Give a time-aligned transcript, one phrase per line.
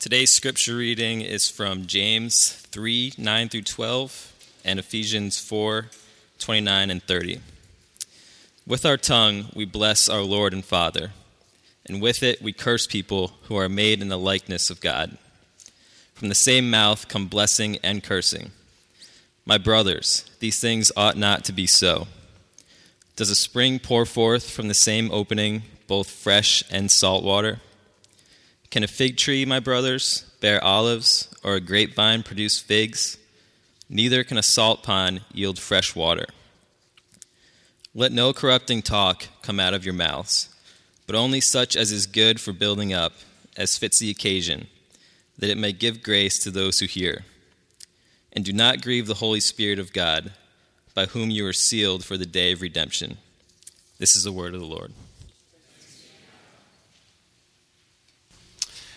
[0.00, 4.32] Today's scripture reading is from James 3 9 through 12
[4.64, 5.90] and Ephesians 4
[6.38, 7.40] 29 and 30.
[8.66, 11.12] With our tongue, we bless our Lord and Father,
[11.84, 15.18] and with it, we curse people who are made in the likeness of God.
[16.14, 18.52] From the same mouth come blessing and cursing.
[19.44, 22.08] My brothers, these things ought not to be so.
[23.16, 27.60] Does a spring pour forth from the same opening both fresh and salt water?
[28.70, 33.18] Can a fig tree, my brothers, bear olives, or a grapevine produce figs?
[33.88, 36.26] Neither can a salt pond yield fresh water.
[37.92, 40.48] Let no corrupting talk come out of your mouths,
[41.08, 43.14] but only such as is good for building up,
[43.56, 44.68] as fits the occasion,
[45.36, 47.24] that it may give grace to those who hear.
[48.32, 50.32] And do not grieve the Holy Spirit of God,
[50.94, 53.18] by whom you are sealed for the day of redemption.
[53.98, 54.92] This is the word of the Lord.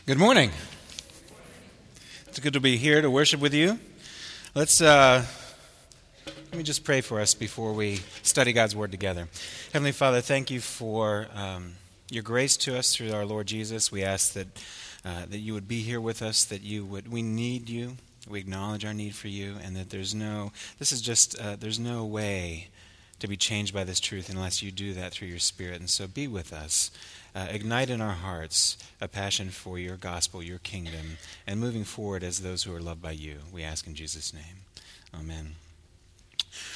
[0.05, 0.51] Good morning.
[2.27, 3.79] It's good to be here to worship with you.
[4.53, 5.23] Let's uh,
[6.25, 9.29] let me just pray for us before we study God's Word together.
[9.71, 11.75] Heavenly Father, thank you for um,
[12.11, 13.93] your grace to us through our Lord Jesus.
[13.93, 14.47] We ask that
[15.05, 16.43] uh, that you would be here with us.
[16.43, 17.09] That you would.
[17.09, 17.95] We need you.
[18.27, 20.51] We acknowledge our need for you, and that there's no.
[20.79, 21.39] This is just.
[21.39, 22.67] Uh, there's no way
[23.19, 25.79] to be changed by this truth unless you do that through your Spirit.
[25.79, 26.91] And so, be with us
[27.35, 31.17] uh, ignite in our hearts a passion for your gospel, your kingdom,
[31.47, 33.37] and moving forward as those who are loved by you.
[33.51, 34.65] We ask in Jesus' name.
[35.13, 35.55] Amen.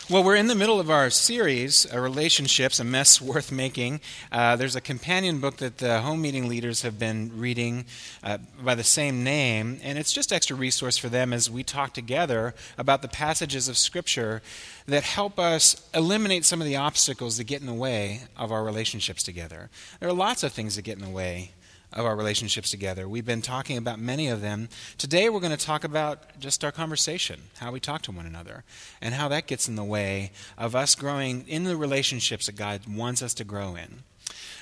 [0.10, 4.00] Well, we're in the middle of our series, uh, Relationships, a Mess Worth Making.
[4.32, 7.86] Uh, there's a companion book that the home meeting leaders have been reading
[8.24, 11.94] uh, by the same name, and it's just extra resource for them as we talk
[11.94, 14.42] together about the passages of Scripture
[14.86, 18.64] that help us eliminate some of the obstacles that get in the way of our
[18.64, 19.70] relationships together.
[20.00, 21.52] There are lots of things that get in the way
[21.98, 23.10] of our relationships together.
[23.10, 24.70] We've been talking about many of them.
[25.00, 28.64] Today we're going to talk about just our conversation, how we talk to one another,
[29.02, 32.82] and how that gets in the way of us growing in the relationships that God
[32.88, 34.04] wants us to grow in.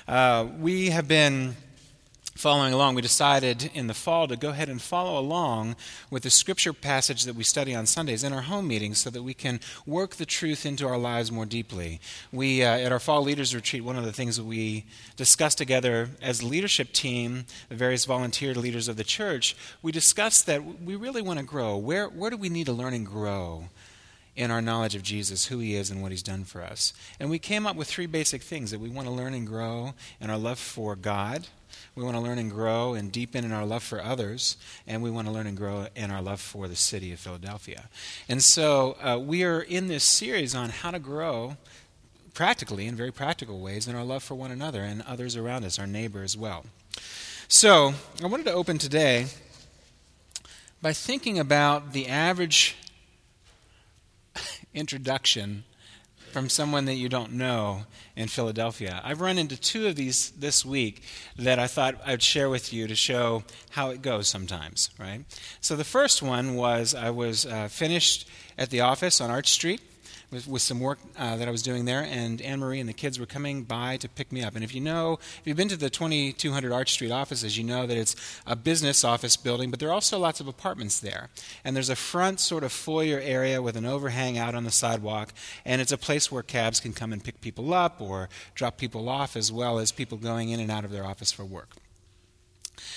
[0.08, 1.56] Uh, we have been
[2.36, 5.76] following along, we decided in the fall to go ahead and follow along
[6.10, 9.22] with the scripture passage that we study on Sundays in our home meetings so that
[9.22, 12.00] we can work the truth into our lives more deeply.
[12.32, 14.84] We, uh, at our fall leaders retreat, one of the things that we
[15.16, 20.82] discussed together as leadership team, the various volunteer leaders of the church, we discussed that
[20.82, 21.76] we really want to grow.
[21.76, 23.68] Where, where do we need to learn and grow?
[24.36, 26.92] in our knowledge of Jesus, who he is, and what he's done for us.
[27.18, 29.94] And we came up with three basic things that we want to learn and grow
[30.20, 31.48] in our love for God,
[31.96, 35.10] we want to learn and grow and deepen in our love for others, and we
[35.10, 37.88] want to learn and grow in our love for the city of Philadelphia.
[38.28, 41.56] And so uh, we are in this series on how to grow
[42.34, 45.78] practically, in very practical ways, in our love for one another and others around us,
[45.78, 46.66] our neighbor as well.
[47.48, 49.28] So I wanted to open today
[50.82, 52.76] by thinking about the average
[54.74, 55.64] introduction
[56.32, 59.00] from someone that you don't know in Philadelphia.
[59.04, 61.02] I've run into two of these this week
[61.38, 65.24] that I thought I'd share with you to show how it goes sometimes, right?
[65.60, 68.28] So the first one was I was uh, finished
[68.58, 69.80] at the office on Arch Street
[70.30, 72.94] with, with some work uh, that I was doing there, and Anne Marie and the
[72.94, 74.54] kids were coming by to pick me up.
[74.54, 77.86] And if you know, if you've been to the 2200 Arch Street offices, you know
[77.86, 78.16] that it's
[78.46, 81.28] a business office building, but there are also lots of apartments there.
[81.64, 85.32] And there's a front sort of foyer area with an overhang out on the sidewalk,
[85.64, 89.08] and it's a place where cabs can come and pick people up or drop people
[89.08, 91.76] off, as well as people going in and out of their office for work.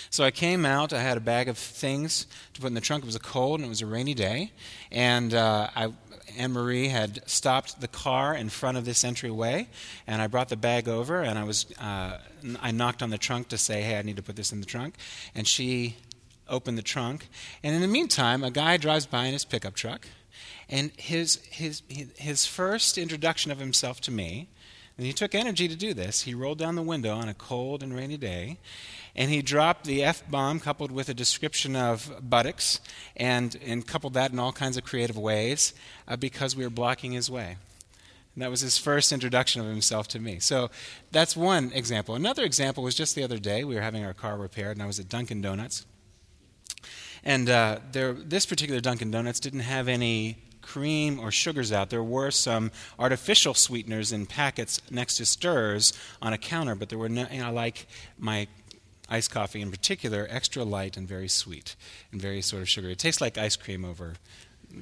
[0.10, 0.94] So I came out.
[0.94, 3.04] I had a bag of things to put in the trunk.
[3.04, 4.52] It was a cold and it was a rainy day,
[4.92, 5.94] and uh, I
[6.38, 9.68] Anne Marie had stopped the car in front of this entryway,
[10.08, 12.18] and I brought the bag over, and I was uh,
[12.62, 14.66] I knocked on the trunk to say, "Hey, I need to put this in the
[14.66, 14.96] trunk,"
[15.36, 15.98] and she
[16.48, 17.28] opened the trunk.
[17.64, 20.08] And in the meantime, a guy drives by in his pickup truck,
[20.70, 24.50] and his his his first introduction of himself to me,
[25.00, 26.24] and he took energy to do this.
[26.24, 28.58] He rolled down the window on a cold and rainy day,
[29.16, 32.82] and he dropped the F bomb coupled with a description of buttocks
[33.16, 35.74] and, and coupled that in all kinds of creative ways
[36.06, 37.56] uh, because we were blocking his way.
[38.36, 40.40] And that was his first introduction of himself to me.
[40.40, 40.70] So
[41.14, 42.14] that's one example.
[42.14, 43.64] Another example was just the other day.
[43.64, 45.86] We were having our car repaired, and I was at Dunkin' Donuts.
[47.24, 50.40] And uh, there, this particular Dunkin' Donuts didn't have any
[50.70, 51.90] cream or sugars out.
[51.90, 57.00] There were some artificial sweeteners in packets next to stirs on a counter, but there
[57.00, 57.88] were no, know, like
[58.20, 58.48] my
[59.10, 61.76] iced coffee in particular, extra light and very sweet
[62.12, 62.92] and very sort of sugary.
[62.92, 64.14] It tastes like ice cream over,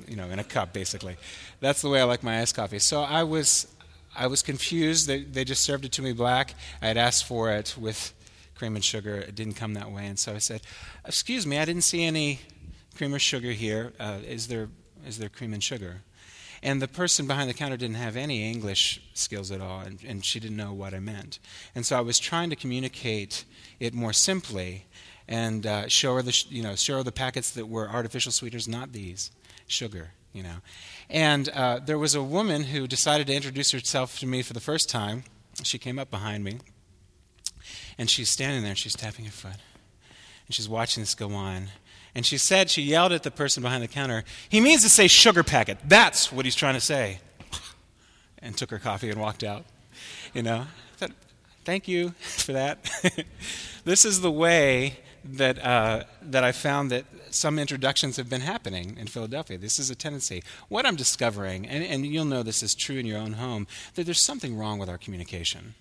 [0.08, 1.16] you know, in a cup, basically.
[1.62, 2.80] That's the way I like my iced coffee.
[2.80, 3.68] So I was,
[4.14, 5.08] I was confused.
[5.08, 6.54] They, they just served it to me black.
[6.82, 8.14] I had asked for it with
[8.56, 9.16] cream and sugar.
[9.16, 10.06] It didn't come that way.
[10.06, 10.62] And so I said,
[11.06, 12.42] Excuse me, I didn't see any
[12.98, 13.94] cream or sugar here.
[13.98, 14.68] Uh, is there,
[15.08, 16.02] is there cream and sugar?
[16.64, 20.26] And the person behind the counter didn't have any English skills at all, and, and
[20.26, 21.40] she didn't know what I meant.
[21.76, 23.46] And so I was trying to communicate
[23.80, 24.86] it more simply
[25.28, 28.68] and uh, show her the you know show her the packets that were artificial sweeteners,
[28.68, 29.32] not these
[29.68, 30.12] sugar.
[30.34, 30.56] You know,
[31.10, 34.60] and uh, there was a woman who decided to introduce herself to me for the
[34.60, 35.24] first time.
[35.64, 36.60] She came up behind me,
[37.98, 38.72] and she's standing there.
[38.72, 39.56] and She's tapping her foot,
[40.46, 41.70] and she's watching this go on.
[42.18, 45.06] And she said, she yelled at the person behind the counter, He means to say
[45.06, 45.78] sugar packet.
[45.86, 47.20] That's what he's trying to say.
[48.40, 49.66] And took her coffee and walked out.
[50.34, 50.66] You know?
[50.98, 51.12] Thought,
[51.64, 52.90] Thank you for that.
[53.86, 58.98] this is the way that, uh, that I found that some introductions have been happening
[58.98, 59.60] in Philadelphia.
[59.60, 60.42] This is a tendency.
[60.70, 64.06] What I'm discovering, and, and you'll know this is true in your own home, that
[64.06, 65.76] there's something wrong with our communication.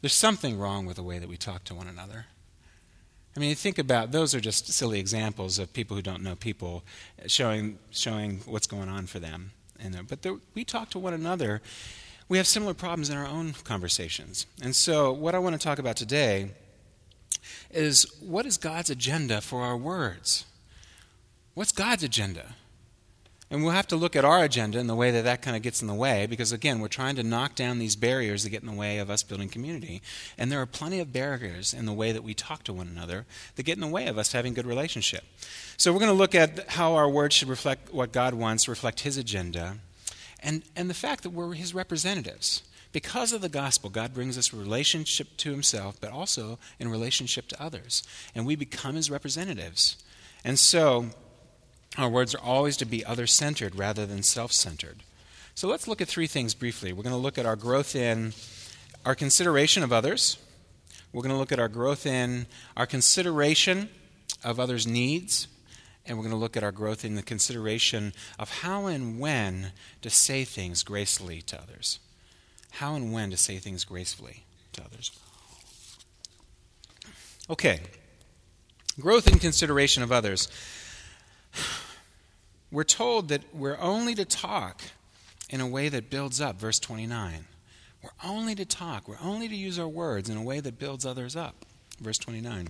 [0.00, 2.26] There's something wrong with the way that we talk to one another.
[3.36, 6.82] I mean, think about those are just silly examples of people who don't know people
[7.26, 9.52] showing showing what's going on for them.
[9.78, 11.62] And uh, but there, we talk to one another.
[12.28, 14.46] We have similar problems in our own conversations.
[14.62, 16.50] And so, what I want to talk about today
[17.70, 20.44] is what is God's agenda for our words?
[21.54, 22.54] What's God's agenda?
[23.50, 25.62] And we'll have to look at our agenda and the way that that kind of
[25.62, 28.62] gets in the way, because again, we're trying to knock down these barriers that get
[28.62, 30.02] in the way of us building community.
[30.38, 33.26] And there are plenty of barriers in the way that we talk to one another
[33.56, 35.24] that get in the way of us having good relationship.
[35.76, 39.00] So we're going to look at how our words should reflect what God wants, reflect
[39.00, 39.78] His agenda,
[40.40, 42.62] and, and the fact that we're His representatives.
[42.92, 47.62] Because of the gospel, God brings us relationship to Himself, but also in relationship to
[47.62, 48.04] others.
[48.32, 49.96] And we become His representatives.
[50.44, 51.06] And so,
[51.98, 55.02] our words are always to be other centered rather than self centered.
[55.54, 56.92] So let's look at three things briefly.
[56.92, 58.32] We're going to look at our growth in
[59.04, 60.38] our consideration of others.
[61.12, 62.46] We're going to look at our growth in
[62.76, 63.88] our consideration
[64.44, 65.48] of others' needs.
[66.06, 69.72] And we're going to look at our growth in the consideration of how and when
[70.02, 71.98] to say things gracefully to others.
[72.72, 75.10] How and when to say things gracefully to others.
[77.50, 77.80] Okay.
[78.98, 80.48] Growth in consideration of others
[82.70, 84.82] we're told that we're only to talk
[85.48, 86.60] in a way that builds up.
[86.60, 87.46] Verse 29.
[88.02, 91.04] We're only to talk, we're only to use our words in a way that builds
[91.04, 91.66] others up.
[92.00, 92.68] Verse 29.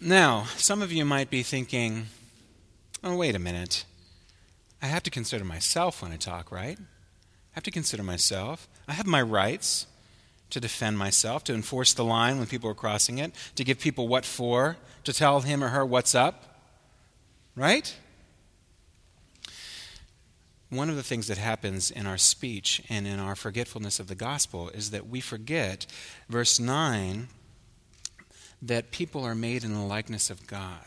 [0.00, 2.06] Now, some of you might be thinking,
[3.02, 3.84] oh, wait a minute.
[4.80, 6.78] I have to consider myself when I talk, right?
[6.78, 8.68] I have to consider myself.
[8.86, 9.86] I have my rights
[10.50, 14.06] to defend myself, to enforce the line when people are crossing it, to give people
[14.06, 16.47] what for, to tell him or her what's up.
[17.58, 17.92] Right?
[20.70, 24.14] One of the things that happens in our speech and in our forgetfulness of the
[24.14, 25.84] gospel is that we forget,
[26.28, 27.26] verse 9,
[28.62, 30.84] that people are made in the likeness of God.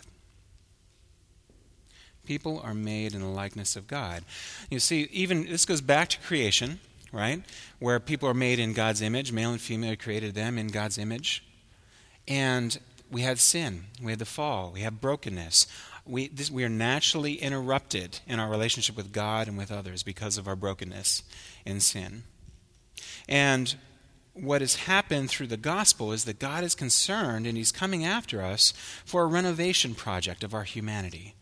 [2.26, 4.24] People are made in the likeness of God.
[4.70, 6.80] You see, even this goes back to creation,
[7.12, 7.44] right?
[7.80, 11.44] Where people are made in God's image, male and female created them in God's image.
[12.30, 12.80] And
[13.12, 15.68] we had sin, we had the fall, we have brokenness
[16.06, 20.38] we, this, we are naturally interrupted in our relationship with God and with others because
[20.38, 21.24] of our brokenness
[21.65, 22.24] in sin.
[23.27, 23.75] And
[24.33, 28.42] what has happened through the gospel is that God is concerned and He's coming after
[28.42, 28.74] us
[29.06, 31.36] for a renovation project of our humanity.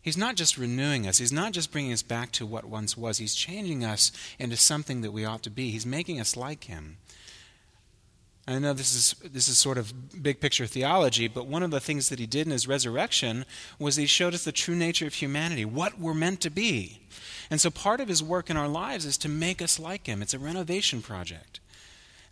[0.00, 3.18] He's not just renewing us, He's not just bringing us back to what once was,
[3.18, 5.70] He's changing us into something that we ought to be.
[5.70, 6.98] He's making us like Him.
[8.48, 11.80] I know this is, this is sort of big picture theology, but one of the
[11.80, 13.44] things that he did in his resurrection
[13.78, 17.00] was he showed us the true nature of humanity, what we're meant to be.
[17.50, 20.22] And so part of his work in our lives is to make us like him.
[20.22, 21.60] It's a renovation project.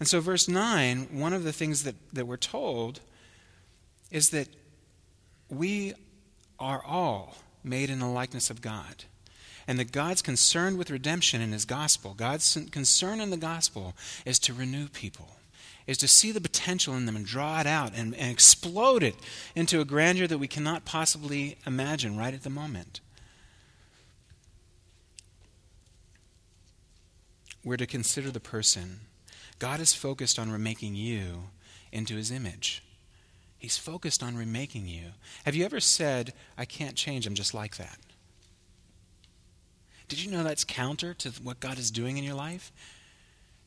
[0.00, 3.00] And so, verse 9, one of the things that, that we're told
[4.10, 4.48] is that
[5.50, 5.92] we
[6.58, 9.04] are all made in the likeness of God.
[9.68, 12.14] And that God's concerned with redemption in his gospel.
[12.14, 13.94] God's concern in the gospel
[14.24, 15.35] is to renew people
[15.86, 19.14] is to see the potential in them and draw it out and, and explode it
[19.54, 23.00] into a grandeur that we cannot possibly imagine right at the moment.
[27.64, 29.00] We're to consider the person.
[29.58, 31.48] God is focused on remaking you
[31.92, 32.82] into his image.
[33.58, 35.12] He's focused on remaking you.
[35.44, 37.98] Have you ever said, I can't change, I'm just like that?
[40.08, 42.70] Did you know that's counter to what God is doing in your life?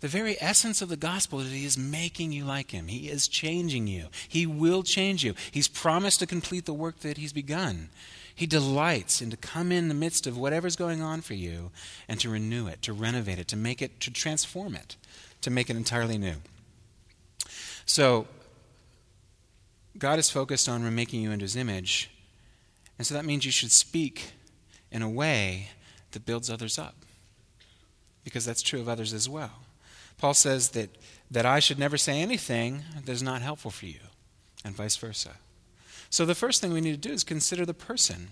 [0.01, 2.87] The very essence of the gospel is He is making you like Him.
[2.87, 4.07] He is changing you.
[4.27, 5.33] He will change you.
[5.51, 7.89] He's promised to complete the work that He's begun.
[8.33, 11.71] He delights in to come in the midst of whatever's going on for you
[12.07, 14.95] and to renew it, to renovate it, to make it, to transform it,
[15.41, 16.35] to make it entirely new.
[17.85, 18.27] So,
[19.97, 22.09] God is focused on remaking you into his image.
[22.97, 24.31] And so that means you should speak
[24.91, 25.69] in a way
[26.11, 26.95] that builds others up.
[28.23, 29.51] Because that's true of others as well.
[30.19, 30.89] Paul says that,
[31.31, 33.99] that I should never say anything that is not helpful for you,
[34.63, 35.31] and vice versa.
[36.09, 38.29] So the first thing we need to do is consider the person.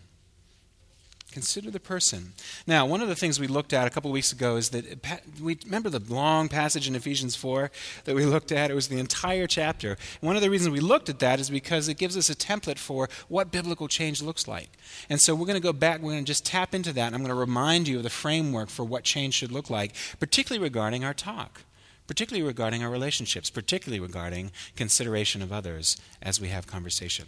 [1.31, 2.33] Consider the person.
[2.65, 5.57] Now, one of the things we looked at a couple weeks ago is that we
[5.65, 7.69] remember the long passage in Ephesians 4
[8.05, 8.71] that we looked at.
[8.71, 9.97] It was the entire chapter.
[10.21, 12.79] One of the reasons we looked at that is because it gives us a template
[12.79, 14.69] for what biblical change looks like.
[15.09, 17.15] And so we're going to go back, we're going to just tap into that, and
[17.15, 20.63] I'm going to remind you of the framework for what change should look like, particularly
[20.63, 21.61] regarding our talk
[22.07, 27.25] particularly regarding our relationships, particularly regarding consideration of others as we have conversation.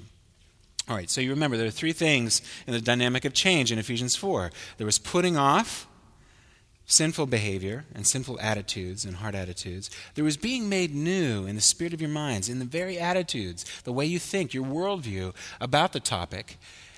[0.87, 3.77] All right, so you remember there are three things in the dynamic of change in
[3.77, 5.85] Ephesians 4 there was putting off
[6.89, 9.91] sinful behavior and sinful attitudes and hard attitudes.
[10.15, 13.63] There was being made new in the spirit of your minds, in the very attitudes,
[13.83, 16.57] the way you think, your worldview about the topic.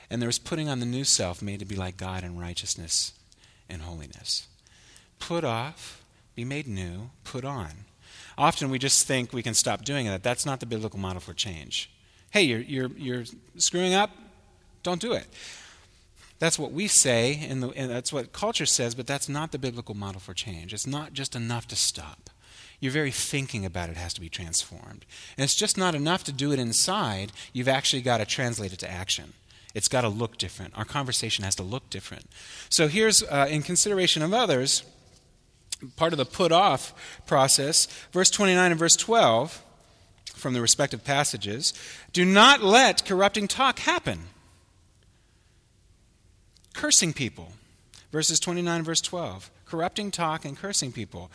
[0.10, 3.14] And there was putting on the new self made to be like God in righteousness
[3.70, 4.48] and holiness.
[5.20, 6.01] Put off,
[6.42, 7.86] be made new, put on.
[8.38, 10.24] Often we just think we can stop doing that.
[10.24, 11.90] That's not the biblical model for change
[12.32, 13.24] hey, you're, you're, you're
[13.58, 14.10] screwing up,
[14.84, 15.28] don't do it.
[16.40, 19.60] That's what we say, and, the, and that's what culture says, but that's not the
[19.60, 20.74] biblical model for change.
[20.74, 22.32] It's not just enough to stop.
[22.80, 25.06] Your very thinking about it has to be transformed.
[25.38, 28.80] And it's just not enough to do it inside, you've actually got to translate it
[28.80, 29.34] to action.
[29.76, 30.76] It's got to look different.
[30.76, 32.26] Our conversation has to look different.
[32.70, 34.84] So here's, uh, in consideration of others,
[35.96, 36.94] part of the put off
[37.26, 39.64] process, verse 29 and verse 12
[40.34, 41.74] from the respective passages.
[42.14, 44.20] Do not let corrupting talk happen.
[46.74, 47.54] Cursing people.
[48.12, 49.50] Verses 29 and verse 12.
[49.66, 51.32] Corrupting talk and cursing people.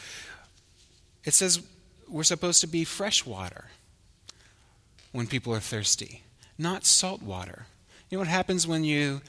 [1.25, 1.61] It says
[2.09, 3.67] we're supposed to be fresh water
[5.13, 6.23] when people are thirsty,
[6.59, 7.67] not salt water.
[8.09, 9.23] You know what happens when you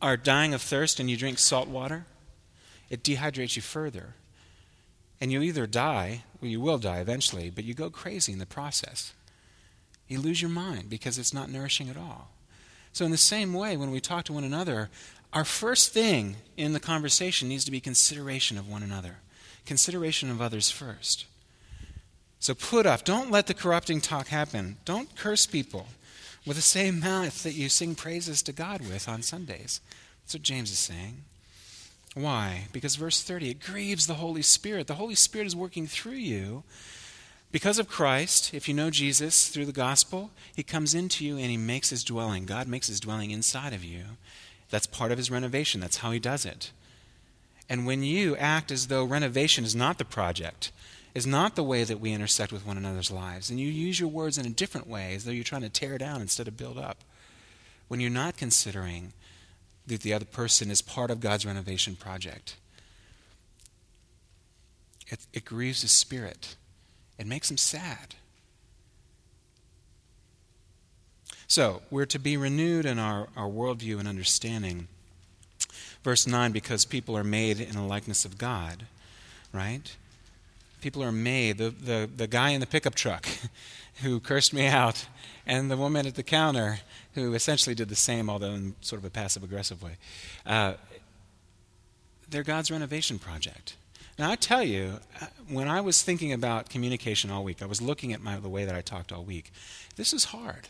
[0.00, 2.06] are dying of thirst and you drink salt water?
[2.90, 4.14] It dehydrates you further.
[5.24, 8.44] And you either die, well, you will die eventually, but you go crazy in the
[8.44, 9.14] process.
[10.06, 12.28] You lose your mind because it's not nourishing at all.
[12.92, 14.90] So, in the same way, when we talk to one another,
[15.32, 19.20] our first thing in the conversation needs to be consideration of one another,
[19.64, 21.24] consideration of others first.
[22.38, 23.02] So, put off.
[23.02, 24.76] Don't let the corrupting talk happen.
[24.84, 25.86] Don't curse people
[26.44, 29.80] with the same mouth that you sing praises to God with on Sundays.
[30.20, 31.24] That's what James is saying.
[32.14, 32.68] Why?
[32.72, 34.86] Because verse 30, it grieves the Holy Spirit.
[34.86, 36.62] The Holy Spirit is working through you
[37.54, 41.46] because of Christ, if you know Jesus through the gospel, he comes into you and
[41.52, 42.46] he makes his dwelling.
[42.46, 44.02] God makes his dwelling inside of you.
[44.70, 45.80] That's part of his renovation.
[45.80, 46.72] That's how he does it.
[47.68, 50.72] And when you act as though renovation is not the project,
[51.14, 54.08] is not the way that we intersect with one another's lives, and you use your
[54.08, 56.76] words in a different way, as though you're trying to tear down instead of build
[56.76, 57.04] up,
[57.86, 59.12] when you're not considering
[59.86, 62.56] that the other person is part of God's renovation project,
[65.08, 66.56] it, it grieves his spirit.
[67.18, 68.14] It makes him sad.
[71.46, 74.88] So, we're to be renewed in our, our worldview and understanding.
[76.02, 78.86] Verse 9, because people are made in the likeness of God,
[79.52, 79.94] right?
[80.80, 81.58] People are made.
[81.58, 83.28] The, the, the guy in the pickup truck
[84.02, 85.06] who cursed me out,
[85.46, 86.78] and the woman at the counter
[87.14, 89.96] who essentially did the same, although in sort of a passive aggressive way.
[90.46, 90.74] Uh,
[92.28, 93.76] they're God's renovation project.
[94.18, 97.82] Now, I tell you, uh, when I was thinking about communication all week, I was
[97.82, 99.52] looking at my, the way that I talked all week.
[99.96, 100.68] This is hard.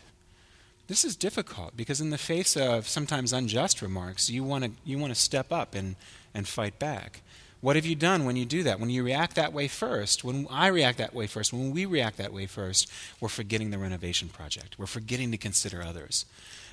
[0.87, 4.97] This is difficult because, in the face of sometimes unjust remarks, you want to you
[4.99, 5.95] want to step up and,
[6.33, 7.21] and fight back.
[7.65, 8.79] What have you done when you do that?
[8.79, 12.17] When you react that way first, when I react that way first, when we react
[12.17, 12.87] that way first,
[13.19, 14.77] we're forgetting the renovation project.
[14.77, 16.27] We're forgetting to consider others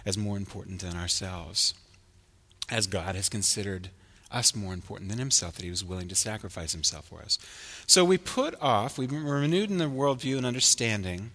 [0.04, 1.72] as more important than ourselves,
[2.68, 3.88] as God has considered
[4.30, 7.38] us more important than himself, that he was willing to sacrifice himself for us.
[7.86, 11.30] So we put off, we are renewed in the worldview and understanding,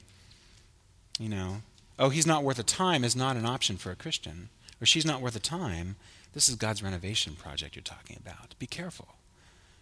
[1.17, 1.63] you know,
[1.97, 4.49] oh, he's not worth a time is not an option for a Christian,
[4.79, 5.95] or she's not worth a time.
[6.35, 8.53] This is God's renovation project you're talking about.
[8.59, 9.15] Be careful.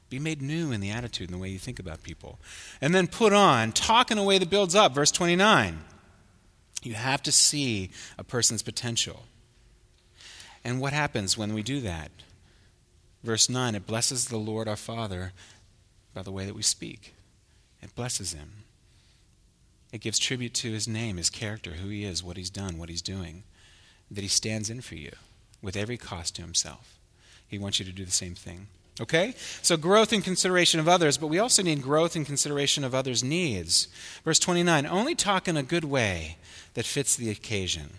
[0.09, 2.39] Be made new in the attitude and the way you think about people.
[2.79, 4.93] And then put on, talk in a way that builds up.
[4.93, 5.79] Verse 29.
[6.83, 9.23] You have to see a person's potential.
[10.63, 12.11] And what happens when we do that?
[13.23, 15.33] Verse 9 it blesses the Lord our Father
[16.13, 17.13] by the way that we speak,
[17.81, 18.63] it blesses him.
[19.91, 22.89] It gives tribute to his name, his character, who he is, what he's done, what
[22.89, 23.43] he's doing,
[24.09, 25.11] that he stands in for you
[25.61, 26.97] with every cost to himself.
[27.47, 28.67] He wants you to do the same thing.
[28.99, 29.33] Okay?
[29.61, 33.23] So growth in consideration of others, but we also need growth in consideration of others'
[33.23, 33.87] needs.
[34.23, 36.37] Verse 29 only talk in a good way
[36.75, 37.95] that fits the occasion.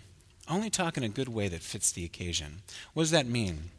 [0.49, 2.61] Only talk in a good way that fits the occasion.
[2.93, 3.71] What does that mean?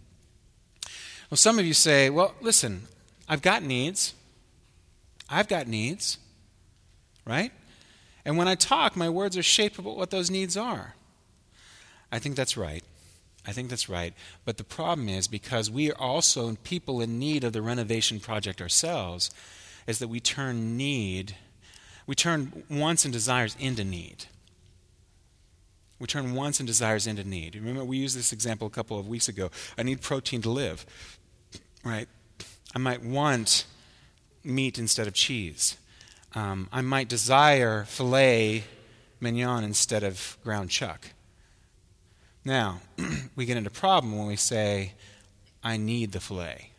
[1.30, 2.86] Well, some of you say, well, listen,
[3.28, 4.14] I've got needs.
[5.28, 6.18] I've got needs,
[7.26, 7.52] right?
[8.24, 10.94] And when I talk, my words are shaped about what those needs are.
[12.10, 12.82] I think that's right.
[13.48, 14.12] I think that's right.
[14.44, 18.60] But the problem is because we are also people in need of the renovation project
[18.60, 19.30] ourselves,
[19.86, 21.34] is that we turn need,
[22.06, 24.26] we turn wants and desires into need.
[25.98, 27.54] We turn wants and desires into need.
[27.54, 29.50] Remember, we used this example a couple of weeks ago.
[29.78, 30.84] I need protein to live,
[31.82, 32.06] right?
[32.76, 33.64] I might want
[34.44, 35.78] meat instead of cheese.
[36.34, 38.64] Um, I might desire filet
[39.20, 41.12] mignon instead of ground chuck.
[42.48, 42.80] Now,
[43.36, 44.94] we get into problem when we say,
[45.62, 46.70] I need the filet.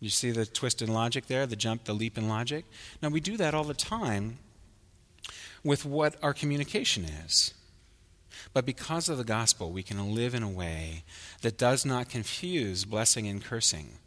[0.00, 2.64] You see the twist in logic there, the jump, the leap in logic?
[3.02, 4.38] Now, we do that all the time
[5.62, 7.52] with what our communication is.
[8.54, 11.04] But because of the gospel, we can live in a way
[11.42, 13.98] that does not confuse blessing and cursing,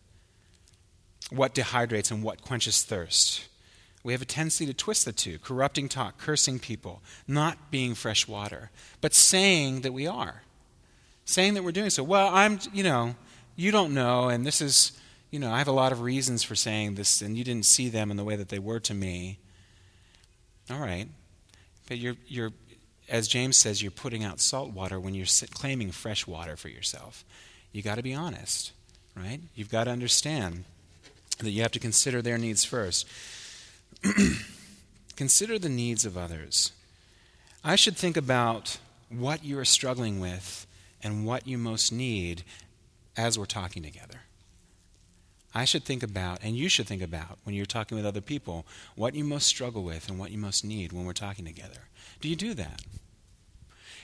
[1.29, 3.47] what dehydrates and what quenches thirst.
[4.03, 8.27] We have a tendency to twist the two corrupting talk, cursing people, not being fresh
[8.27, 8.71] water,
[9.01, 10.41] but saying that we are.
[11.27, 12.03] Saying that we're doing so.
[12.03, 13.15] Well, I'm, you know,
[13.57, 14.93] you don't know, and this is,
[15.29, 17.89] you know, I have a lot of reasons for saying this, and you didn't see
[17.89, 19.38] them in the way that they were to me.
[20.72, 21.10] All right.
[21.88, 22.51] But you're, you're
[23.10, 27.25] as James says, you're putting out salt water when you're claiming fresh water for yourself.
[27.74, 28.72] You got to be honest,
[29.15, 29.39] right?
[29.53, 30.63] You've got to understand
[31.39, 33.05] that you have to consider their needs first.
[35.15, 36.72] consider the needs of others.
[37.63, 38.77] I should think about
[39.10, 40.66] what you are struggling with
[41.04, 42.44] and what you most need
[43.16, 44.22] as we're talking together.
[45.54, 48.66] I should think about, and you should think about, when you're talking with other people,
[48.96, 51.88] what you most struggle with and what you most need when we're talking together.
[52.22, 52.82] Do you do that?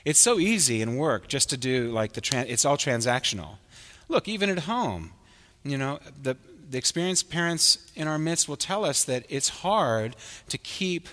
[0.05, 3.57] It's so easy in work just to do like the, tran- it's all transactional.
[4.07, 5.11] Look, even at home,
[5.63, 6.35] you know, the,
[6.69, 10.15] the experienced parents in our midst will tell us that it's hard
[10.49, 11.07] to keep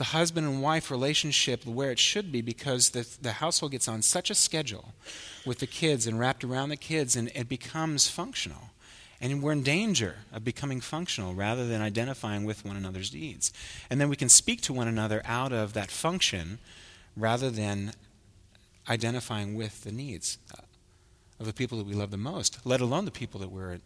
[0.00, 4.00] the husband and wife relationship where it should be because the, the household gets on
[4.00, 4.94] such a schedule
[5.44, 8.70] with the kids and wrapped around the kids and it becomes functional.
[9.20, 13.52] And we're in danger of becoming functional rather than identifying with one another's needs.
[13.90, 16.60] And then we can speak to one another out of that function
[17.14, 17.92] rather than
[18.88, 20.62] identifying with the needs uh,
[21.38, 23.80] of the people that we love the most, let alone the people that we're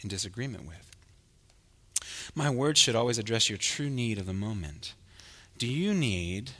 [0.00, 0.90] in disagreement with.
[2.34, 4.94] My words should always address your true need of the moment.
[5.60, 6.52] Do you need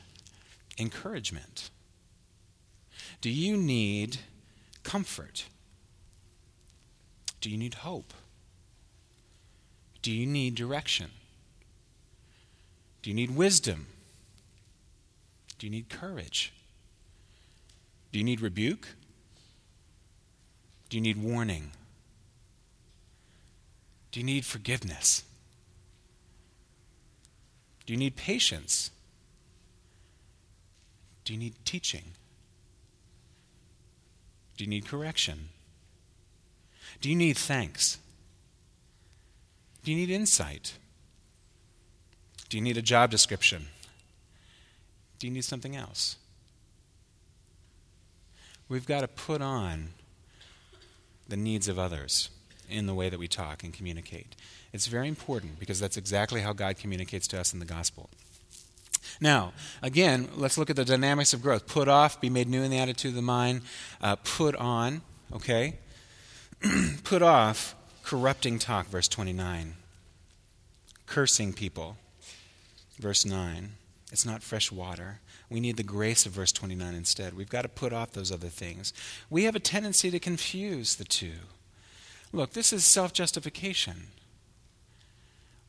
[0.77, 1.71] encouragement?
[3.23, 4.19] Do you need
[4.83, 5.47] comfort?
[7.41, 8.13] Do you need hope?
[10.03, 11.13] Do you need direction?
[13.01, 13.87] Do you need wisdom?
[15.59, 16.53] Do you need courage?
[18.13, 18.87] Do you need rebuke?
[20.91, 21.71] Do you need warning?
[24.13, 25.25] Do you need forgiveness?
[27.91, 28.93] Do you need patience?
[31.25, 32.05] Do you need teaching?
[34.57, 35.49] Do you need correction?
[37.01, 37.99] Do you need thanks?
[39.83, 40.75] Do you need insight?
[42.49, 43.67] Do you need a job description?
[45.19, 46.15] Do you need something else?
[48.69, 49.89] We've got to put on
[51.27, 52.31] the needs of others
[52.69, 54.37] in the way that we talk and communicate.
[54.73, 58.09] It's very important because that's exactly how God communicates to us in the gospel.
[59.21, 59.53] Now,
[59.83, 61.67] again, let's look at the dynamics of growth.
[61.67, 63.63] Put off, be made new in the attitude of the mind.
[64.01, 65.03] Uh, put on,
[65.33, 65.79] okay?
[67.05, 69.75] put off corrupting talk, verse 29.
[71.07, 71.97] Cursing people,
[72.99, 73.73] verse 9.
[74.13, 75.21] It's not fresh water.
[75.49, 77.37] We need the grace of verse 29 instead.
[77.37, 78.93] We've got to put off those other things.
[79.29, 81.33] We have a tendency to confuse the two.
[82.33, 84.09] Look, this is self justification.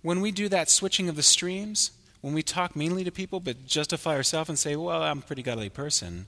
[0.02, 3.66] When we do that switching of the streams, when we talk meanly to people but
[3.66, 6.26] justify ourselves and say, well, I'm a pretty godly person,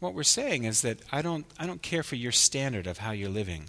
[0.00, 3.12] what we're saying is that I don't, I don't care for your standard of how
[3.12, 3.66] you're living.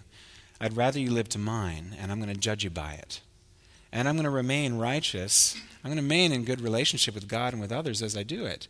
[0.60, 3.22] I'd rather you live to mine, and I'm going to judge you by it.
[3.92, 5.56] And I'm going to remain righteous.
[5.84, 8.46] I'm going to remain in good relationship with God and with others as I do
[8.46, 8.68] it.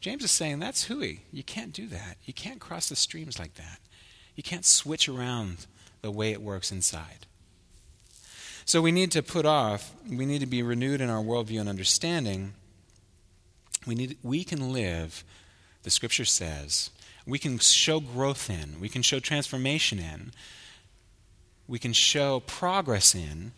[0.00, 1.22] James is saying that's hooey.
[1.32, 2.16] You can't do that.
[2.24, 3.80] You can't cross the streams like that.
[4.34, 5.66] You can't switch around
[6.02, 7.26] the way it works inside.
[8.66, 11.68] So we need to put off, we need to be renewed in our worldview and
[11.68, 12.52] understanding.
[13.86, 15.24] We, need, we can live,
[15.84, 16.90] the scripture says,
[17.26, 20.32] we can show growth in, we can show transformation in
[21.68, 23.52] we can show progress in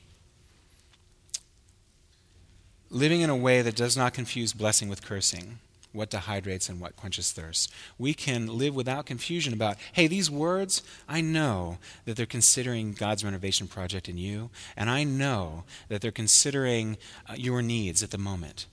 [2.90, 5.58] living in a way that does not confuse blessing with cursing,
[5.92, 7.72] what dehydrates and what quenches thirst.
[7.98, 13.24] We can live without confusion about, hey, these words, I know that they're considering God's
[13.24, 16.98] renovation project in you, and I know that they're considering
[17.28, 18.66] uh, your needs at the moment.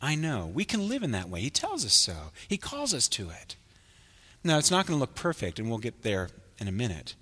[0.00, 0.50] I know.
[0.52, 1.40] We can live in that way.
[1.40, 3.56] He tells us so, He calls us to it.
[4.42, 7.14] Now, it's not going to look perfect, and we'll get there in a minute,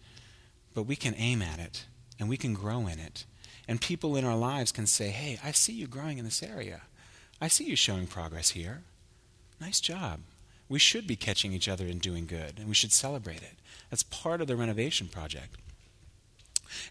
[0.74, 1.86] but we can aim at it,
[2.20, 3.24] and we can grow in it.
[3.66, 6.82] And people in our lives can say, hey, I see you growing in this area.
[7.40, 8.82] I see you showing progress here.
[9.60, 10.20] Nice job.
[10.68, 13.54] We should be catching each other and doing good, and we should celebrate it.
[13.90, 15.56] That's part of the renovation project.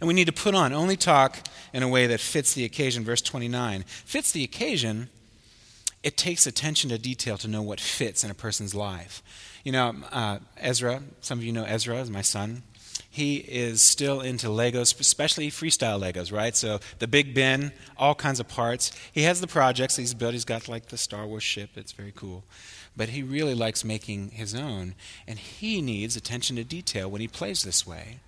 [0.02, 1.40] And we need to put on, only talk
[1.74, 3.04] in a way that fits the occasion.
[3.04, 5.10] Verse 29 fits the occasion.
[6.04, 9.22] It takes attention to detail to know what fits in a person's life.
[9.64, 12.64] You know, uh, Ezra, some of you know Ezra, is my son
[13.18, 16.56] he is still into Legos, especially freestyle Legos, right?
[16.56, 18.92] So the Big Ben, all kinds of parts.
[19.12, 20.34] He has the projects he's built.
[20.34, 21.72] He's got like the Star Wars ship.
[21.76, 22.44] It's very cool.
[22.96, 24.94] But he really likes making his own,
[25.28, 28.20] and he needs attention to detail when he plays this way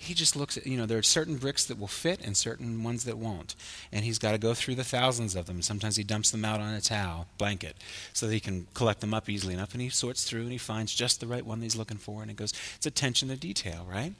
[0.00, 2.84] he just looks at, you know, there are certain bricks that will fit and certain
[2.84, 3.56] ones that won't.
[3.90, 5.60] And he's got to go through the thousands of them.
[5.60, 7.76] Sometimes he dumps them out on a towel, blanket,
[8.12, 9.72] so that he can collect them up easily enough.
[9.72, 12.22] And he sorts through and he finds just the right one that he's looking for.
[12.22, 14.12] And it goes, it's attention to detail, right?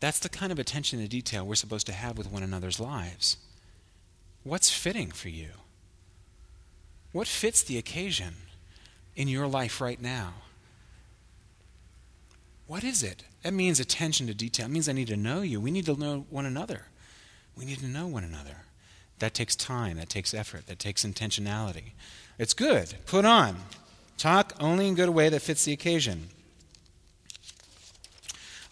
[0.00, 3.36] That's the kind of attention to detail we're supposed to have with one another's lives.
[4.42, 5.50] What's fitting for you?
[7.12, 8.34] What fits the occasion
[9.14, 10.32] in your life right now?
[12.66, 13.24] What is it?
[13.42, 14.66] That means attention to detail.
[14.66, 15.60] It means I need to know you.
[15.60, 16.86] We need to know one another.
[17.56, 18.56] We need to know one another.
[19.18, 21.92] That takes time, that takes effort, that takes intentionality.
[22.38, 22.94] It's good.
[23.06, 23.56] Put on.
[24.16, 26.28] Talk only in a good way that fits the occasion.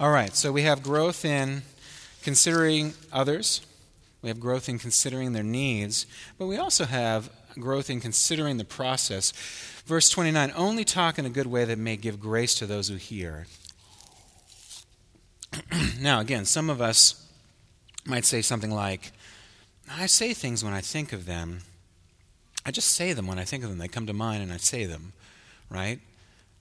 [0.00, 1.62] All right, so we have growth in
[2.22, 3.60] considering others.
[4.20, 6.06] We have growth in considering their needs,
[6.38, 9.32] but we also have growth in considering the process.
[9.84, 12.96] Verse 29 only talk in a good way that may give grace to those who
[12.96, 13.46] hear.
[16.00, 17.26] now, again, some of us
[18.04, 19.12] might say something like,
[19.90, 21.60] I say things when I think of them.
[22.64, 23.78] I just say them when I think of them.
[23.78, 25.12] They come to mind and I say them,
[25.68, 26.00] right?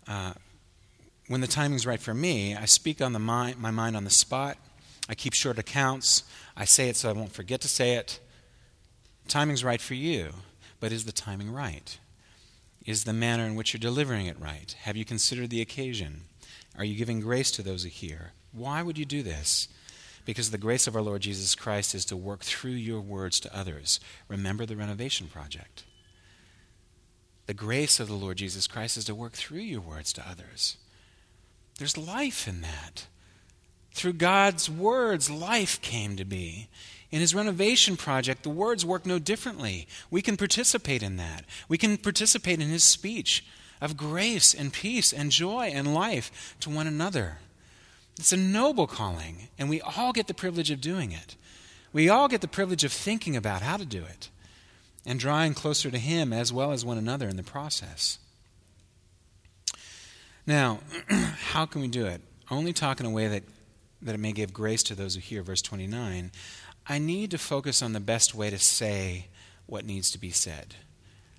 [0.07, 0.33] Uh,
[1.27, 4.09] when the timing's right for me, I speak on the mind, my mind on the
[4.09, 4.57] spot.
[5.07, 6.23] I keep short accounts.
[6.57, 8.19] I say it so I won't forget to say it.
[9.27, 10.31] Timing's right for you,
[10.79, 11.97] but is the timing right?
[12.85, 14.75] Is the manner in which you're delivering it right?
[14.81, 16.23] Have you considered the occasion?
[16.77, 18.31] Are you giving grace to those who hear?
[18.51, 19.67] Why would you do this?
[20.25, 23.57] Because the grace of our Lord Jesus Christ is to work through your words to
[23.57, 23.99] others.
[24.27, 25.83] Remember the renovation project.
[27.47, 30.77] The grace of the Lord Jesus Christ is to work through your words to others.
[31.79, 33.07] There's life in that.
[33.93, 36.69] Through God's words, life came to be.
[37.09, 39.87] In his renovation project, the words work no differently.
[40.09, 41.43] We can participate in that.
[41.67, 43.43] We can participate in his speech
[43.81, 47.39] of grace and peace and joy and life to one another.
[48.17, 51.35] It's a noble calling, and we all get the privilege of doing it.
[51.93, 54.29] We all get the privilege of thinking about how to do it
[55.05, 58.19] and drawing closer to Him as well as one another in the process.
[60.45, 62.21] Now, how can we do it?
[62.49, 63.43] Only talk in a way that,
[64.01, 65.41] that it may give grace to those who hear.
[65.41, 66.31] Verse 29
[66.87, 69.27] I need to focus on the best way to say
[69.67, 70.75] what needs to be said.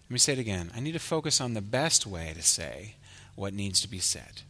[0.04, 0.70] Let me say it again.
[0.74, 2.94] I need to focus on the best way to say
[3.34, 4.42] what needs to be said.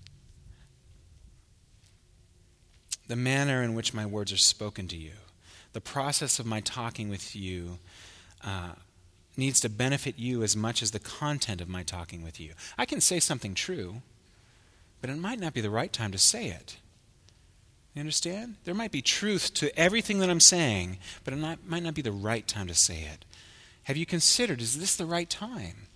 [3.13, 5.13] The manner in which my words are spoken to you,
[5.75, 7.79] the process of my talking with you
[8.43, 8.71] uh,
[9.37, 12.53] needs to benefit you as much as the content of my talking with you.
[12.79, 13.97] I can say something true,
[15.03, 16.79] but it might not be the right time to say it.
[17.93, 18.55] You understand?
[18.65, 22.01] There might be truth to everything that I'm saying, but it not, might not be
[22.01, 23.27] the right time to say it.
[23.83, 25.89] Have you considered, is this the right time?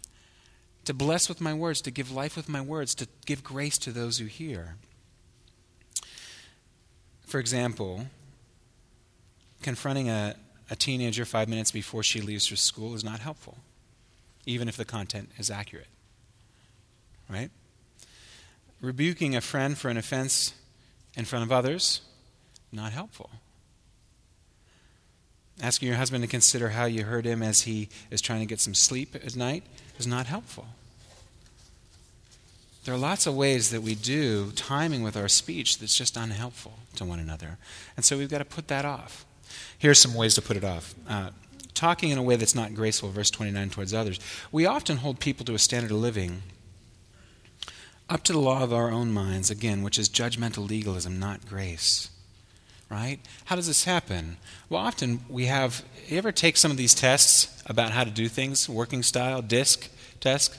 [0.84, 3.90] To bless with my words, to give life with my words, to give grace to
[3.90, 4.76] those who hear.
[7.26, 8.06] For example,
[9.62, 10.36] confronting a,
[10.70, 13.58] a teenager five minutes before she leaves for school is not helpful,
[14.46, 15.88] even if the content is accurate.
[17.28, 17.50] Right?
[18.80, 20.54] Rebuking a friend for an offense
[21.16, 22.02] in front of others,
[22.70, 23.30] not helpful.
[25.60, 28.60] Asking your husband to consider how you hurt him as he is trying to get
[28.60, 29.64] some sleep at night
[29.98, 30.66] is not helpful.
[32.84, 36.74] There are lots of ways that we do timing with our speech that's just unhelpful
[36.96, 37.58] to one another.
[37.96, 39.24] And so we've got to put that off.
[39.78, 40.94] Here's some ways to put it off.
[41.08, 41.30] Uh,
[41.74, 44.18] talking in a way that's not graceful, verse 29, towards others.
[44.50, 46.42] We often hold people to a standard of living
[48.08, 52.08] up to the law of our own minds, again, which is judgmental legalism, not grace.
[52.88, 53.18] right?
[53.46, 54.36] How does this happen?
[54.68, 58.28] Well, often we have, you ever take some of these tests about how to do
[58.28, 59.88] things, working style, DISC
[60.20, 60.56] test,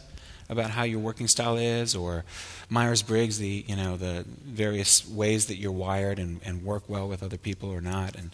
[0.49, 2.25] about how your working style is, or
[2.69, 7.07] Myers Briggs, the, you know, the various ways that you're wired and, and work well
[7.07, 8.15] with other people or not.
[8.15, 8.31] And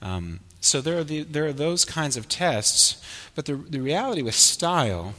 [0.00, 3.02] um, so there are, the, there are those kinds of tests,
[3.34, 5.14] but the, the reality with style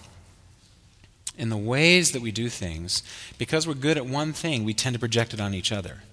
[1.37, 3.03] in the ways that we do things,
[3.37, 6.03] because we're good at one thing, we tend to project it on each other.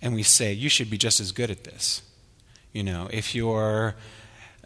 [0.00, 2.02] And we say, you should be just as good at this.
[2.72, 3.94] You know, if you're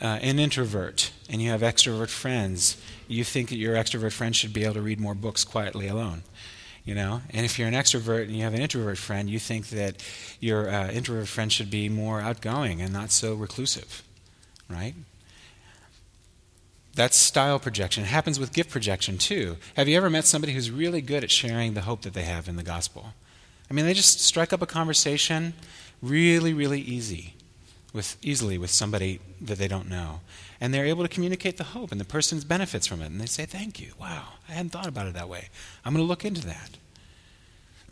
[0.01, 4.53] uh, an introvert and you have extrovert friends, you think that your extrovert friend should
[4.53, 6.25] be able to read more books quietly alone.
[6.83, 9.69] You know, and if you're an extrovert and you have an introvert friend, you think
[9.69, 10.03] that
[10.41, 14.03] your uh, introvert friend should be more outgoing and not so reclusive,
[14.69, 14.95] right?
[16.95, 18.05] That's style projection.
[18.05, 19.59] It happens with gift projection too.
[19.77, 22.49] Have you ever met somebody who's really good at sharing the hope that they have
[22.49, 23.13] in the gospel?
[23.71, 25.55] I mean, they just strike up a conversation
[26.03, 27.35] really, really easy,
[27.93, 30.21] with easily with somebody that they don't know,
[30.61, 33.27] and they're able to communicate the hope, and the person benefits from it, and they
[33.27, 33.93] say, "Thank you.
[33.99, 35.49] Wow, I hadn't thought about it that way.
[35.85, 36.79] I'm going to look into that."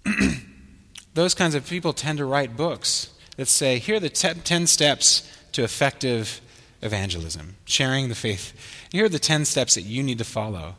[1.14, 5.30] Those kinds of people tend to write books that say, "Here are the ten steps
[5.52, 6.40] to effective."
[6.82, 8.52] evangelism, sharing the faith.
[8.92, 10.76] Here are the 10 steps that you need to follow.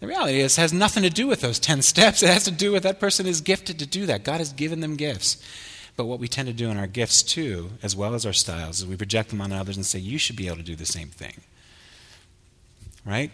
[0.00, 2.22] The reality is, it has nothing to do with those 10 steps.
[2.22, 4.24] It has to do with that person is gifted to do that.
[4.24, 5.42] God has given them gifts.
[5.96, 8.80] But what we tend to do in our gifts, too, as well as our styles,
[8.80, 10.86] is we project them on others and say, you should be able to do the
[10.86, 11.42] same thing.
[13.06, 13.30] Right?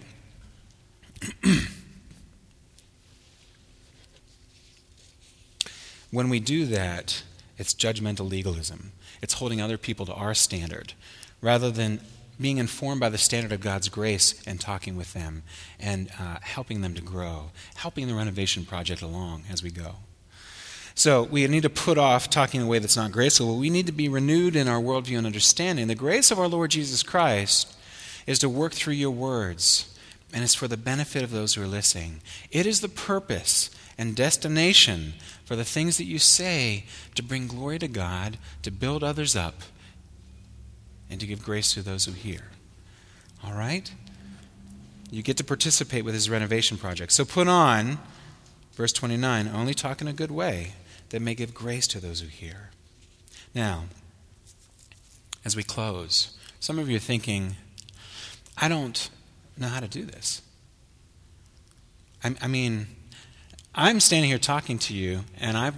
[6.11, 7.23] when we do that,
[7.57, 8.93] it's judgmental legalism.
[9.23, 10.95] It's holding other people to our standard
[11.41, 12.01] rather than
[12.41, 15.43] being informed by the standard of God's grace and talking with them
[15.79, 19.97] and uh, helping them to grow, helping the renovation project along as we go.
[20.95, 23.57] So we need to put off talking in a way that's not graceful.
[23.57, 25.87] We need to be renewed in our worldview and understanding.
[25.87, 27.77] The grace of our Lord Jesus Christ
[28.27, 29.97] is to work through your words,
[30.33, 32.21] and it's for the benefit of those who are listening.
[32.51, 37.79] It is the purpose and destination for the things that you say to bring glory
[37.79, 39.63] to God, to build others up,
[41.11, 42.45] and to give grace to those who hear.
[43.45, 43.93] All right?
[45.11, 47.13] You get to participate with his renovation project.
[47.13, 47.99] So put on,
[48.73, 50.73] verse 29, only talk in a good way
[51.11, 52.71] that may give grace to those who hear.
[53.55, 53.85] Now,
[55.45, 57.57] as we close, some of you are thinking,
[58.57, 59.11] I don't
[59.57, 60.43] know how to do this.
[62.23, 62.87] I, I mean,
[63.75, 65.75] I'm standing here talking to you, and I've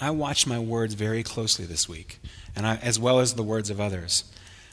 [0.00, 2.18] I watched my words very closely this week,
[2.56, 4.24] and I, as well as the words of others.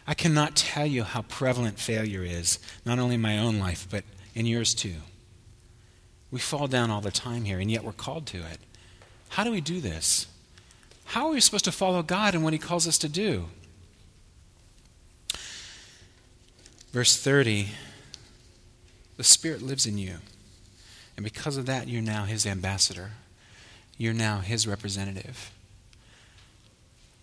[0.07, 4.03] I cannot tell you how prevalent failure is, not only in my own life, but
[4.34, 4.95] in yours too.
[6.32, 8.60] We fall down all the time here, and yet we're called to it.
[9.30, 10.28] How do we do this?
[11.06, 13.46] How are we supposed to follow God in what He calls us to do?
[16.91, 17.70] Verse 30
[19.17, 20.17] The Spirit lives in you,
[21.17, 23.12] and because of that, you're now His ambassador,
[23.98, 25.52] you're now His representative.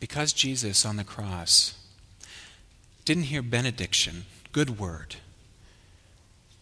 [0.00, 1.74] Because Jesus on the cross
[3.04, 5.16] didn't hear benediction, good word,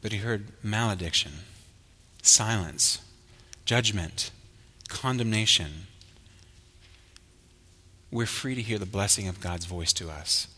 [0.01, 1.33] but he heard malediction,
[2.27, 3.01] silence,
[3.65, 4.31] judgment,
[4.89, 5.87] condemnation.
[8.11, 10.49] We're free to hear the blessing of God's voice to us.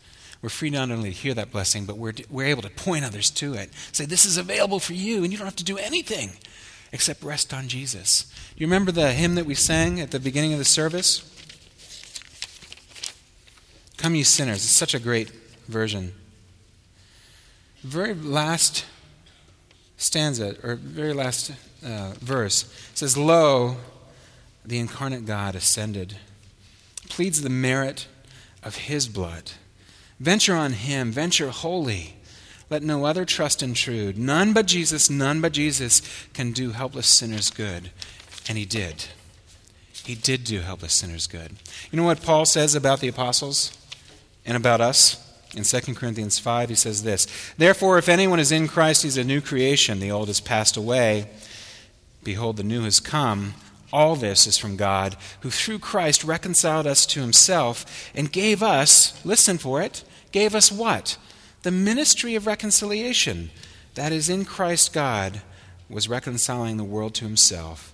[0.41, 3.29] We're free not only to hear that blessing, but we're, we're able to point others
[3.31, 3.71] to it.
[3.91, 6.31] Say, this is available for you, and you don't have to do anything
[6.91, 8.31] except rest on Jesus.
[8.55, 11.25] You remember the hymn that we sang at the beginning of the service?
[13.97, 14.63] Come, ye sinners.
[14.63, 15.29] It's such a great
[15.67, 16.13] version.
[17.83, 18.85] Very last
[19.99, 21.51] stanza, or very last
[21.85, 23.77] uh, verse, says, Lo,
[24.65, 26.17] the incarnate God ascended,
[27.09, 28.07] pleads the merit
[28.63, 29.51] of his blood.
[30.19, 32.15] Venture on him, venture wholly.
[32.69, 34.17] Let no other trust intrude.
[34.17, 36.01] None but Jesus, none but Jesus
[36.33, 37.91] can do helpless sinners good.
[38.47, 39.05] And he did.
[40.05, 41.51] He did do helpless sinners good.
[41.91, 43.75] You know what Paul says about the apostles
[44.45, 45.28] and about us?
[45.55, 49.23] In 2 Corinthians 5, he says this Therefore, if anyone is in Christ, he's a
[49.23, 49.99] new creation.
[49.99, 51.29] The old has passed away.
[52.23, 53.55] Behold, the new has come.
[53.91, 59.19] All this is from God, who through Christ reconciled us to himself and gave us,
[59.25, 61.17] listen for it, gave us what?
[61.63, 63.49] The ministry of reconciliation.
[63.95, 65.41] That is, in Christ, God
[65.89, 67.93] was reconciling the world to himself,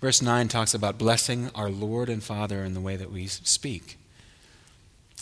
[0.00, 3.98] Verse 9 talks about blessing our Lord and Father in the way that we speak.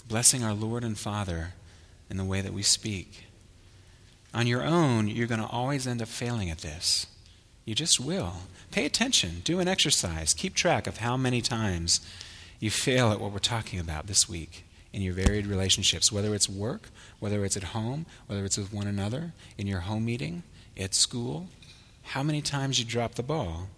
[0.07, 1.55] Blessing our Lord and Father
[2.11, 3.27] in the way that we speak.
[4.33, 7.07] On your own, you're going to always end up failing at this.
[7.65, 8.35] You just will.
[8.71, 9.41] Pay attention.
[9.45, 10.35] Do an exercise.
[10.35, 12.01] Keep track of how many times
[12.61, 16.49] you fail at what we're talking about this week in your varied relationships, whether it's
[16.49, 16.89] work,
[17.21, 20.43] whether it's at home, whether it's with one another, in your home meeting,
[20.79, 21.49] at school.
[22.03, 23.69] How many times you drop the ball?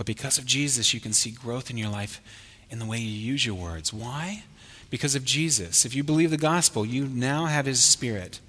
[0.00, 2.22] But because of Jesus, you can see growth in your life
[2.70, 3.92] in the way you use your words.
[3.92, 4.44] Why?
[4.88, 5.84] Because of Jesus.
[5.84, 8.40] If you believe the gospel, you now have his spirit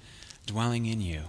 [0.46, 1.24] dwelling in you.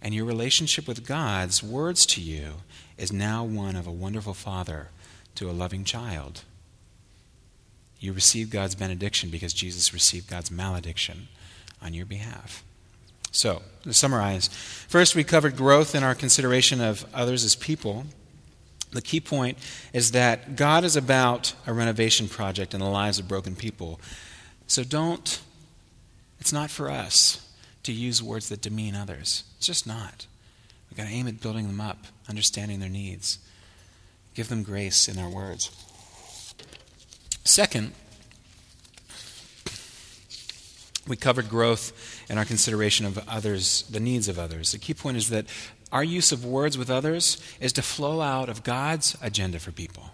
[0.00, 2.58] And your relationship with God's words to you
[2.96, 4.90] is now one of a wonderful father
[5.34, 6.42] to a loving child.
[7.98, 11.26] You receive God's benediction because Jesus received God's malediction
[11.82, 12.62] on your behalf.
[13.32, 14.46] So, to summarize,
[14.86, 18.06] first we covered growth in our consideration of others as people.
[18.90, 19.58] The key point
[19.92, 24.00] is that God is about a renovation project in the lives of broken people.
[24.66, 25.40] So don't,
[26.40, 27.46] it's not for us
[27.82, 29.44] to use words that demean others.
[29.58, 30.26] It's just not.
[30.90, 33.38] We've got to aim at building them up, understanding their needs,
[34.34, 35.70] give them grace in our words.
[37.44, 37.92] Second,
[41.06, 44.72] we covered growth in our consideration of others, the needs of others.
[44.72, 45.46] The key point is that
[45.92, 50.10] our use of words with others is to flow out of God's agenda for people.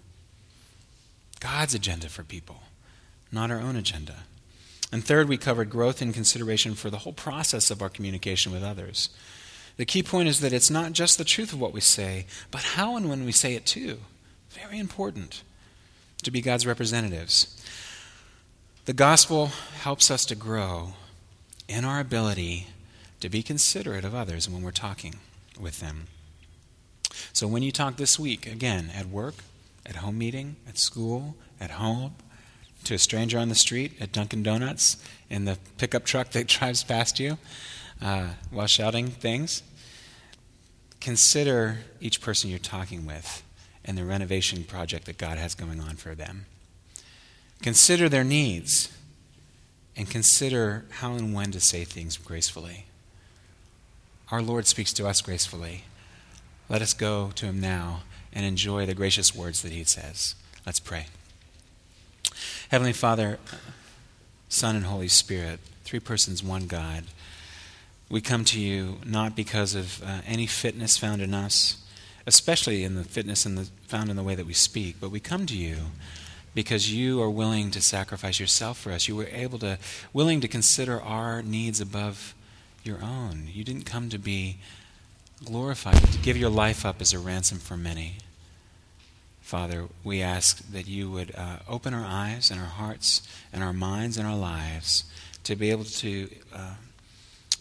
[1.41, 2.63] God's agenda for people,
[3.33, 4.25] not our own agenda.
[4.93, 8.63] And third, we covered growth in consideration for the whole process of our communication with
[8.63, 9.11] others.
[9.77, 12.63] The key point is that it's not just the truth of what we say, but
[12.63, 13.99] how and when we say it too.
[14.51, 15.43] Very important
[16.23, 17.61] to be God's representatives.
[18.85, 19.47] The gospel
[19.83, 20.93] helps us to grow
[21.69, 22.69] in our ability
[23.21, 25.17] to be considerate of others when we're talking
[25.61, 26.07] with them.
[27.33, 29.35] So when you talk this week, again, at work,
[29.87, 32.15] at home meeting, at school, at home,
[32.85, 34.97] to a stranger on the street, at Dunkin' Donuts,
[35.31, 37.39] in the pickup truck that drives past you
[38.03, 39.63] uh, while shouting things,
[41.01, 43.43] consider each person you're talking with
[43.85, 46.47] and the renovation project that God has going on for them.
[47.63, 48.91] Consider their needs
[49.97, 52.87] and consider how and when to say things gracefully.
[54.31, 55.85] Our Lord speaks to us gracefully.
[56.69, 58.01] Let us go to him now
[58.33, 60.35] and enjoy the gracious words that he says.
[60.65, 61.07] Let's pray.
[62.71, 63.39] Heavenly Father,
[64.49, 67.05] Son, and Holy Spirit, three persons, one God,
[68.09, 71.77] we come to you not because of uh, any fitness found in us,
[72.27, 75.21] especially in the fitness in the, found in the way that we speak, but we
[75.21, 75.77] come to you
[76.55, 79.07] because you are willing to sacrifice yourself for us.
[79.07, 79.79] You were able to,
[80.13, 82.35] willing to consider our needs above
[82.85, 83.49] your own.
[83.53, 84.59] You didn't come to be
[85.45, 88.17] glorified, to give your life up as a ransom for many.
[89.41, 93.73] Father, we ask that you would uh, open our eyes and our hearts and our
[93.73, 95.05] minds and our lives
[95.45, 96.75] to be able to uh,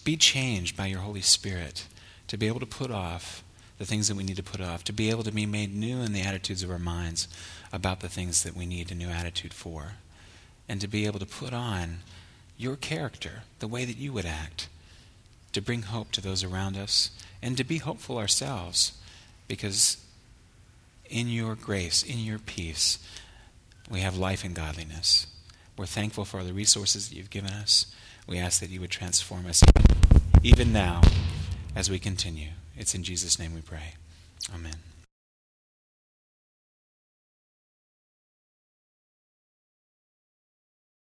[0.03, 1.87] be changed by your Holy Spirit,
[2.27, 3.43] to be able to put off
[3.77, 5.99] the things that we need to put off, to be able to be made new
[6.01, 7.27] in the attitudes of our minds
[7.73, 9.93] about the things that we need a new attitude for,
[10.69, 11.97] and to be able to put on
[12.57, 14.69] your character, the way that you would act,
[15.53, 17.09] to bring hope to those around us,
[17.41, 18.93] and to be hopeful ourselves,
[19.47, 19.97] because
[21.09, 22.97] in your grace, in your peace,
[23.89, 25.27] we have life and godliness.
[25.77, 27.87] We're thankful for the resources that you've given us.
[28.27, 29.63] We ask that you would transform us
[30.41, 31.01] even now
[31.75, 32.49] as we continue.
[32.77, 33.95] It's in Jesus' name we pray.
[34.53, 34.92] Amen.